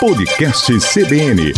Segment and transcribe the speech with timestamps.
[0.00, 1.52] Podcast CBN.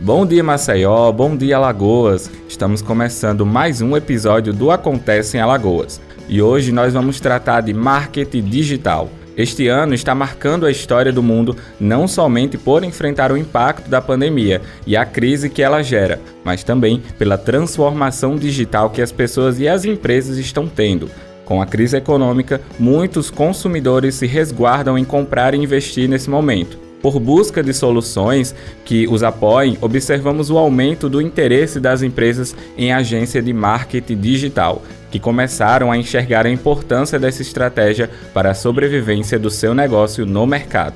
[0.00, 1.10] Bom dia, Maceió.
[1.10, 2.30] Bom dia, Alagoas.
[2.48, 6.00] Estamos começando mais um episódio do Acontece em Alagoas.
[6.28, 9.10] E hoje nós vamos tratar de marketing digital.
[9.36, 14.00] Este ano está marcando a história do mundo não somente por enfrentar o impacto da
[14.00, 19.58] pandemia e a crise que ela gera, mas também pela transformação digital que as pessoas
[19.58, 21.10] e as empresas estão tendo.
[21.44, 26.91] Com a crise econômica, muitos consumidores se resguardam em comprar e investir nesse momento.
[27.02, 28.54] Por busca de soluções
[28.84, 34.80] que os apoiem, observamos o aumento do interesse das empresas em agência de marketing digital,
[35.10, 40.46] que começaram a enxergar a importância dessa estratégia para a sobrevivência do seu negócio no
[40.46, 40.94] mercado.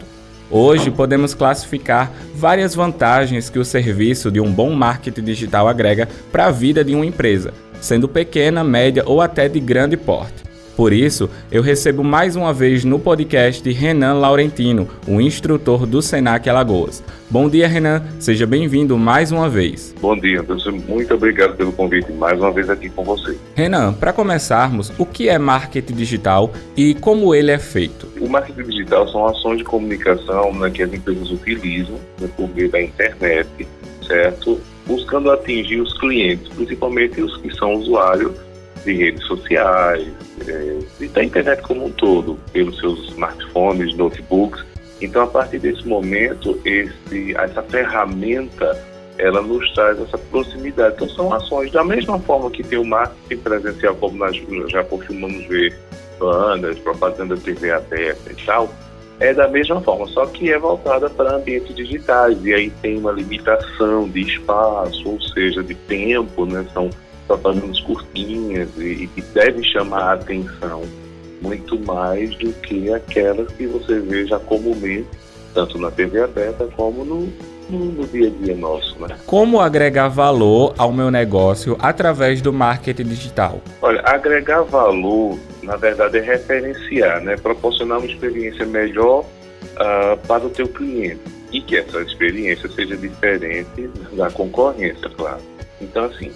[0.49, 6.47] Hoje podemos classificar várias vantagens que o serviço de um bom marketing digital agrega para
[6.47, 10.46] a vida de uma empresa, sendo pequena, média ou até de grande porte.
[10.77, 16.47] Por isso, eu recebo mais uma vez no podcast Renan Laurentino, o instrutor do Senac
[16.51, 17.03] Alagoas.
[17.31, 18.03] Bom dia, Renan.
[18.21, 19.95] Seja bem-vindo mais uma vez.
[20.03, 20.73] Bom dia, Anderson.
[20.87, 23.39] Muito obrigado pelo convite mais uma vez aqui com você.
[23.55, 28.07] Renan, para começarmos, o que é marketing digital e como ele é feito?
[28.21, 32.71] O marketing digital são ações de comunicação né, que as empresas utilizam né, por meio
[32.71, 33.67] da internet,
[34.07, 34.61] certo?
[34.87, 38.33] Buscando atingir os clientes, principalmente os que são usuários
[38.87, 40.09] de redes sociais,
[40.47, 44.65] é, e da internet como um todo, pelos seus smartphones, notebooks.
[45.01, 50.95] Então, a partir desse momento, esse, essa ferramenta ela nos traz essa proximidade.
[50.97, 54.37] Então, são ações da mesma forma que tem o marketing presencial, como nós
[54.69, 55.75] já costumamos ver
[56.19, 58.71] bandas, propaganda TV aberta e tal,
[59.19, 63.13] é da mesma forma, só que é voltada para ambientes digitais e aí tem uma
[63.13, 66.67] limitação de espaço, ou seja, de tempo, né?
[66.75, 66.91] São
[67.27, 70.83] propagandas curtinhas e, que devem chamar a atenção
[71.41, 75.09] muito mais do que aquelas que você vê já comumente,
[75.55, 77.33] tanto na TV aberta como no,
[77.69, 78.99] no, dia a dia nosso.
[79.01, 79.17] Né?
[79.27, 83.61] Como agregar valor ao meu negócio através do marketing digital?
[83.83, 87.37] Olha, agregar valor, na verdade, é referenciar, né?
[87.37, 91.21] proporcionar uma experiência melhor uh, para o teu cliente
[91.53, 95.41] e que essa experiência seja diferente da concorrência, claro.
[95.81, 96.33] Então, assim,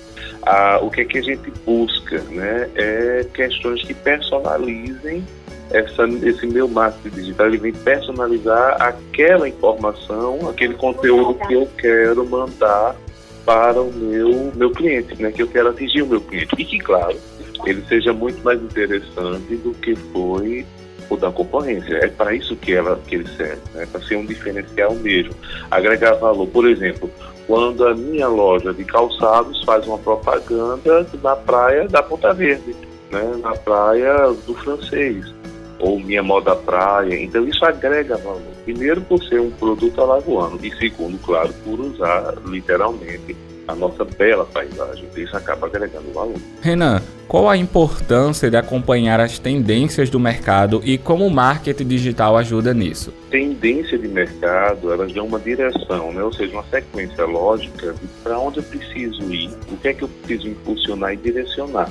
[0.83, 2.69] o que, é que a gente busca, né?
[2.75, 5.25] É questões que personalizem
[5.71, 12.27] essa, esse meu marketing digital, ele vem personalizar aquela informação, aquele conteúdo que eu quero
[12.27, 12.97] mandar
[13.45, 15.31] para o meu, meu cliente, né?
[15.31, 16.55] Que eu quero atingir o meu cliente.
[16.59, 17.17] E que, claro,
[17.65, 20.67] ele seja muito mais interessante do que foi
[21.11, 21.97] o da concorrência.
[21.97, 23.87] É para isso que, ela, que ele serve, né?
[23.91, 25.35] para ser um diferencial mesmo.
[25.71, 26.47] Agregar valor.
[26.47, 27.11] Por exemplo,
[27.47, 32.75] quando a minha loja de calçados faz uma propaganda na praia da Ponta Verde,
[33.11, 33.35] né?
[33.43, 35.35] na praia do francês,
[35.81, 37.21] ou minha moda praia.
[37.21, 38.41] Então isso agrega valor.
[38.65, 44.45] Primeiro por ser um produto alagoano e segundo, claro, por usar literalmente a nossa bela
[44.45, 45.09] paisagem.
[45.17, 46.37] Isso acaba agregando valor.
[46.61, 52.37] Renan, qual a importância de acompanhar as tendências do mercado e como o marketing digital
[52.37, 53.15] ajuda nisso?
[53.31, 56.25] Tendência de mercado, elas dão uma direção, né?
[56.25, 60.03] ou seja, uma sequência lógica de para onde eu preciso ir, o que é que
[60.03, 61.89] eu preciso impulsionar e direcionar.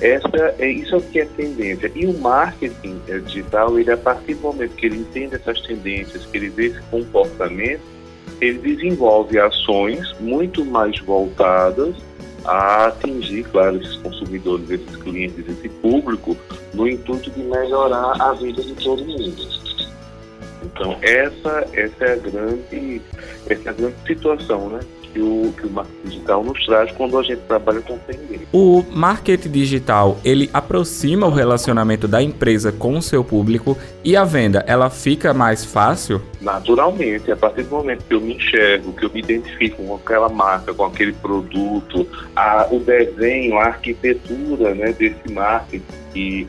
[0.00, 1.90] Essa, é, isso é o que é tendência.
[1.96, 6.24] E o marketing é, digital, ele a partir do momento que ele entende essas tendências,
[6.24, 7.82] que ele vê esse comportamento,
[8.40, 11.96] ele desenvolve ações muito mais voltadas
[12.48, 16.36] a atingir, claro, esses consumidores, esses clientes, esse público,
[16.72, 19.36] no intuito de melhorar a vida de todo mundo.
[20.62, 23.02] Então, essa, essa, é, a grande,
[23.48, 24.80] essa é a grande situação, né?
[25.12, 28.46] que o, que o marketing digital nos traz quando a gente trabalha com tendência.
[28.52, 34.24] O marketing digital, ele aproxima o relacionamento da empresa com o seu público e a
[34.24, 36.22] venda, ela fica mais fácil?
[36.40, 40.28] Naturalmente, a partir do momento que eu me enxergo, que eu me identifico com aquela
[40.28, 46.48] marca, com aquele produto, a, o desenho, a arquitetura né, desse marketing que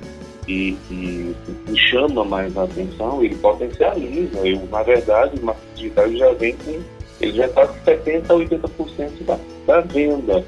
[0.49, 1.35] e, e,
[1.67, 4.39] me chama mais a atenção, ele potencializa.
[4.39, 6.81] Eu, na verdade, o marketing digital já vem com
[7.21, 9.38] ele já está com 70% a 80% da,
[9.68, 10.44] da venda.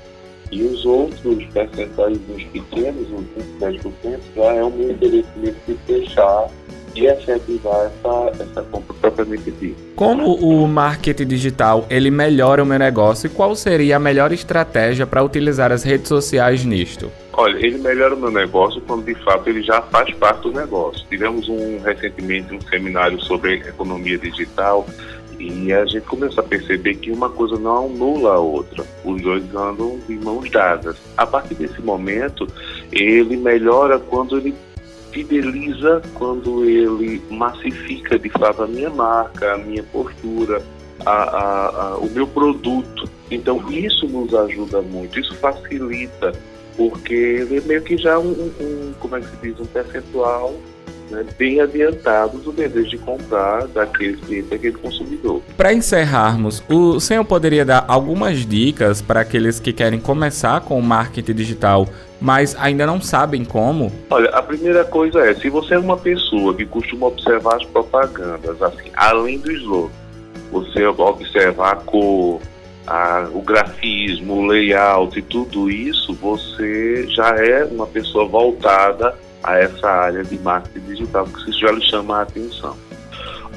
[0.52, 6.50] E os outros percentuais dos pequenos, os 10%, já é o meu interesse de fechar
[6.94, 9.82] e efetivar essa, essa compra propriamente dita.
[9.96, 15.08] Como o marketing digital ele melhora o meu negócio e qual seria a melhor estratégia
[15.08, 17.10] para utilizar as redes sociais nisto?
[17.34, 21.06] Olha, ele melhora o meu negócio quando de fato ele já faz parte do negócio.
[21.10, 24.86] Tivemos um recentemente um seminário sobre economia digital
[25.40, 28.86] e a gente começou a perceber que uma coisa não anula a outra.
[29.04, 30.98] Os dois andam de mãos dadas.
[31.18, 32.46] A partir desse momento,
[32.92, 34.54] ele melhora quando ele
[35.12, 40.62] fideliza quando ele massifica de fato a minha marca, a minha postura,
[41.06, 43.10] a, a, a, o meu produto.
[43.30, 46.32] Então isso nos ajuda muito, isso facilita,
[46.90, 50.56] porque é meio que já um, um como é que se diz, um percentual
[51.12, 55.42] né, bem adiantado do desejo de comprar daquele cliente, daquele consumidor.
[55.56, 60.82] Para encerrarmos, o senhor poderia dar algumas dicas para aqueles que querem começar com o
[60.82, 61.88] marketing digital,
[62.20, 63.92] mas ainda não sabem como?
[64.10, 68.62] Olha, a primeira coisa é, se você é uma pessoa que costuma observar as propagandas,
[68.62, 69.92] assim, além do slogan,
[70.52, 72.42] você observar a cor,
[72.88, 79.58] a, o grafismo, o layout e tudo isso, você já é uma pessoa voltada a
[79.58, 82.76] essa área de marketing digital, porque isso já lhe chama a atenção.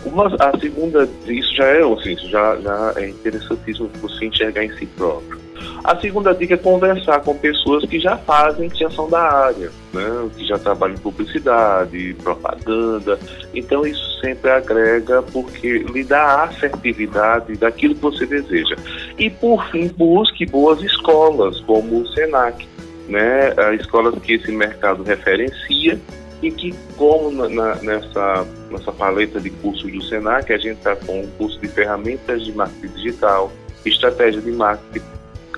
[0.04, 4.76] Uma, a segunda, isso já é, assim, isso já, já é interessantíssimo você enxergar em
[4.76, 5.43] si próprio.
[5.82, 10.30] A segunda dica é conversar com pessoas que já fazem, que são da área, né?
[10.36, 13.18] que já trabalham em publicidade, propaganda.
[13.54, 18.76] Então isso sempre agrega porque lhe dá a assertividade daquilo que você deseja.
[19.18, 22.66] E por fim, busque boas escolas, como o SENAC
[23.08, 25.98] né, escolas que esse mercado referencia
[26.42, 31.20] e que, como na, nessa, nessa paleta de cursos do Senac, a gente está com
[31.20, 33.52] o curso de ferramentas de marketing digital,
[33.84, 35.04] estratégia de marketing,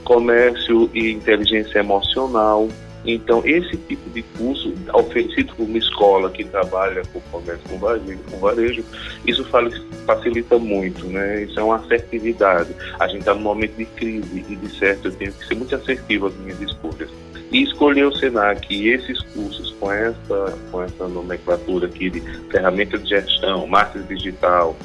[0.06, 2.68] comércio e inteligência emocional.
[3.04, 8.18] Então, esse tipo de curso, oferecido por uma escola que trabalha com comércio com varejo,
[8.28, 8.84] com varejo
[9.24, 9.44] isso
[10.04, 11.44] facilita muito, né?
[11.44, 12.74] Isso é uma assertividade.
[12.98, 15.74] A gente está num momento de crise e, de certo, eu tenho que ser muito
[15.76, 17.08] assertivo às minhas escolhas.
[17.52, 22.20] E escolher o Senac e esses cursos com essa, com essa nomenclatura aqui de
[22.50, 24.76] ferramenta de gestão, marketing digital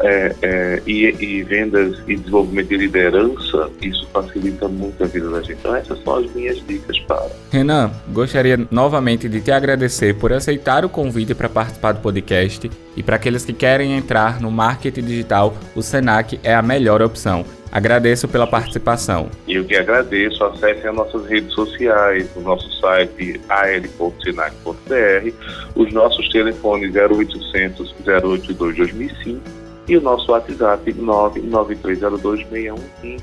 [0.00, 5.40] é, é, e, e, vendas e desenvolvimento de liderança, isso facilita muito a vida da
[5.40, 5.58] gente.
[5.60, 7.30] Então essas são as minhas dicas para.
[7.50, 13.02] Renan, gostaria novamente de te agradecer por aceitar o convite para participar do podcast e
[13.02, 17.44] para aqueles que querem entrar no marketing digital, o Senac é a melhor opção.
[17.70, 19.28] Agradeço pela participação.
[19.48, 20.44] Eu que agradeço.
[20.44, 25.32] Acessem as nossas redes sociais, o nosso site al.sinac.br,
[25.74, 33.20] os nossos telefones 0800 082 2005 e o nosso WhatsApp 993026115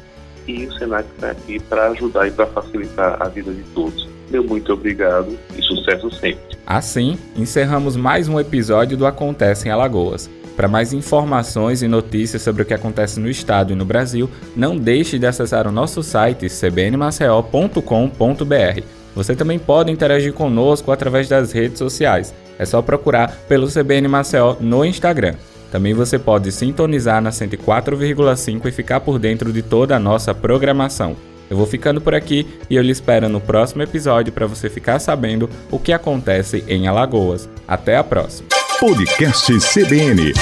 [0.48, 4.10] e o Senac está aqui para ajudar e para facilitar a vida de todos.
[4.30, 6.58] Meu muito obrigado e sucesso sempre.
[6.66, 10.30] Assim, encerramos mais um episódio do Acontece em Alagoas.
[10.56, 14.78] Para mais informações e notícias sobre o que acontece no estado e no Brasil, não
[14.78, 18.84] deixe de acessar o nosso site cbnmaceo.com.br.
[19.16, 22.34] Você também pode interagir conosco através das redes sociais.
[22.58, 25.36] É só procurar pelo CBN Maceió no Instagram.
[25.72, 31.16] Também você pode sintonizar na 104,5 e ficar por dentro de toda a nossa programação.
[31.50, 35.00] Eu vou ficando por aqui e eu lhe espero no próximo episódio para você ficar
[35.00, 37.50] sabendo o que acontece em Alagoas.
[37.68, 38.48] Até a próxima!
[38.80, 40.34] Podcast CBN.